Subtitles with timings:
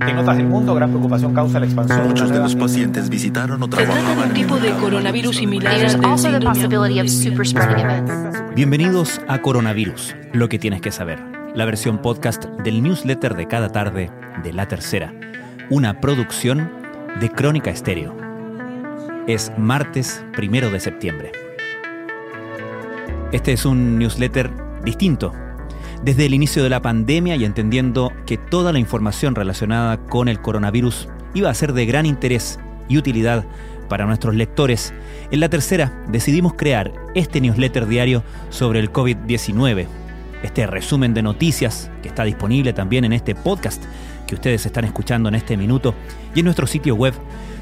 [0.00, 2.06] En otras del mundo, gran preocupación causa la expansión.
[2.06, 6.00] Muchos de los pacientes visitaron o Se trata de un tipo de coronavirus similar al.
[8.54, 11.18] Bienvenidos a Coronavirus, lo que tienes que saber,
[11.56, 14.12] la versión podcast del newsletter de cada tarde
[14.44, 15.12] de La Tercera,
[15.68, 16.70] una producción
[17.18, 18.16] de Crónica Estéreo.
[19.26, 21.32] Es martes primero de septiembre.
[23.32, 24.48] Este es un newsletter
[24.84, 25.32] distinto.
[26.02, 30.40] Desde el inicio de la pandemia y entendiendo que toda la información relacionada con el
[30.40, 33.44] coronavirus iba a ser de gran interés y utilidad
[33.88, 34.94] para nuestros lectores,
[35.32, 39.86] en la tercera decidimos crear este newsletter diario sobre el COVID-19.
[40.44, 43.82] Este resumen de noticias que está disponible también en este podcast
[44.28, 45.94] que ustedes están escuchando en este minuto
[46.32, 47.14] y en nuestro sitio web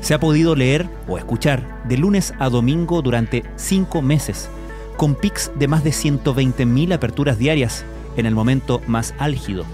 [0.00, 4.48] se ha podido leer o escuchar de lunes a domingo durante cinco meses,
[4.96, 7.84] con pics de más de 120.000 aperturas diarias
[8.16, 9.64] en el momento más álgido.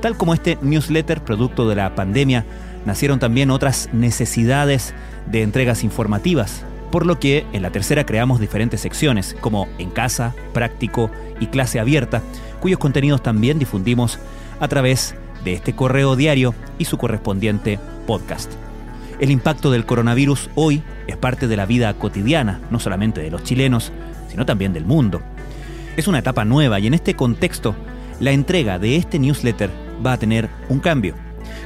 [0.00, 2.44] Tal como este newsletter producto de la pandemia,
[2.84, 4.94] nacieron también otras necesidades
[5.30, 10.34] de entregas informativas, por lo que en la tercera creamos diferentes secciones, como En Casa,
[10.52, 12.22] Práctico y Clase Abierta,
[12.60, 14.18] cuyos contenidos también difundimos
[14.60, 15.14] a través
[15.44, 18.52] de este correo diario y su correspondiente podcast.
[19.20, 23.44] El impacto del coronavirus hoy es parte de la vida cotidiana, no solamente de los
[23.44, 23.92] chilenos,
[24.28, 25.22] sino también del mundo.
[25.94, 27.74] Es una etapa nueva y en este contexto,
[28.18, 29.70] la entrega de este newsletter
[30.04, 31.14] va a tener un cambio.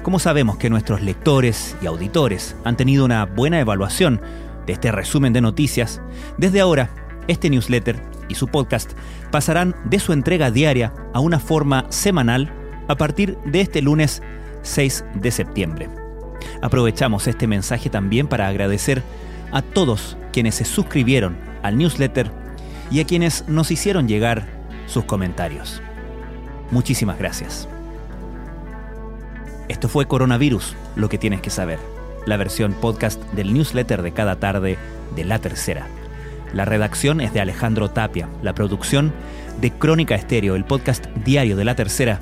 [0.02, 4.20] Como sabemos que nuestros lectores y auditores han tenido una buena evaluación
[4.66, 6.00] de este resumen de noticias,
[6.38, 6.90] desde ahora
[7.28, 8.94] este newsletter y su podcast
[9.30, 12.52] pasarán de su entrega diaria a una forma semanal
[12.88, 14.22] a partir de este lunes
[14.62, 15.88] 6 de septiembre.
[16.62, 19.04] Aprovechamos este mensaje también para agradecer
[19.52, 22.45] a todos quienes se suscribieron al newsletter
[22.90, 24.46] y a quienes nos hicieron llegar
[24.86, 25.82] sus comentarios.
[26.70, 27.68] Muchísimas gracias.
[29.68, 31.78] Esto fue Coronavirus, lo que tienes que saber,
[32.24, 34.78] la versión podcast del newsletter de cada tarde
[35.14, 35.86] de La Tercera.
[36.52, 39.12] La redacción es de Alejandro Tapia, la producción
[39.60, 42.20] de Crónica Estéreo, el podcast diario de La Tercera,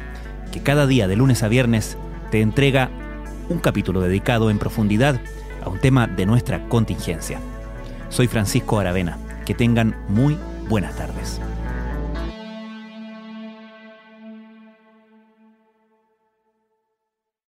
[0.52, 1.98] que cada día de lunes a viernes
[2.30, 2.90] te entrega
[3.48, 5.20] un capítulo dedicado en profundidad
[5.62, 7.38] a un tema de nuestra contingencia.
[8.08, 9.18] Soy Francisco Aravena.
[9.44, 10.38] Que tengan muy
[10.68, 11.40] buenas tardes.